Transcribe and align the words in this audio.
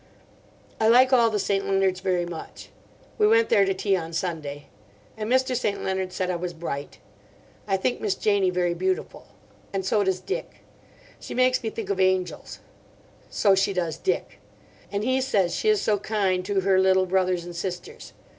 I 0.79 0.87
like 0.87 1.13
all 1.13 1.29
the 1.29 1.37
St. 1.37 1.63
Leonards 1.63 1.99
very 1.99 2.25
much. 2.25 2.69
We 3.19 3.27
went 3.27 3.49
there 3.49 3.65
to 3.65 3.73
tea 3.75 3.95
on 3.95 4.13
Sunday. 4.13 4.65
And 5.15 5.31
Mr. 5.31 5.55
St. 5.55 5.83
Leonard 5.83 6.11
said 6.11 6.31
I 6.31 6.37
was 6.37 6.55
bright. 6.55 6.97
I 7.67 7.77
think 7.77 8.01
Miss 8.01 8.15
Janie 8.15 8.49
very 8.49 8.73
beautiful. 8.73 9.27
And 9.71 9.85
so 9.85 10.03
does 10.03 10.19
Dick. 10.19 10.61
She 11.19 11.35
makes 11.35 11.61
me 11.61 11.69
think 11.69 11.91
of 11.91 11.99
angels. 11.99 12.57
So 13.29 13.53
she 13.53 13.73
does 13.73 13.97
Dick. 13.99 14.39
And 14.91 15.03
he 15.03 15.21
says 15.21 15.53
she 15.53 15.69
is 15.69 15.81
so 15.83 15.99
kind 15.99 16.43
to 16.45 16.61
her 16.61 16.79
little 16.79 17.05
brothers 17.05 17.45
and 17.45 17.55
sisters. 17.55 18.13